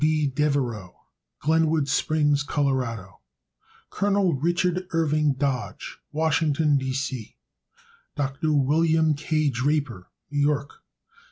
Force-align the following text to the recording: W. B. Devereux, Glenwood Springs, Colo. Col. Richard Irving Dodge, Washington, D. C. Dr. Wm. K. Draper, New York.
W. 0.03 0.25
B. 0.25 0.25
Devereux, 0.33 0.89
Glenwood 1.41 1.87
Springs, 1.87 2.41
Colo. 2.41 3.19
Col. 3.91 4.33
Richard 4.33 4.87
Irving 4.89 5.33
Dodge, 5.33 5.99
Washington, 6.11 6.75
D. 6.75 6.91
C. 6.91 7.35
Dr. 8.15 8.51
Wm. 8.51 9.13
K. 9.13 9.51
Draper, 9.51 10.09
New 10.31 10.39
York. 10.39 10.81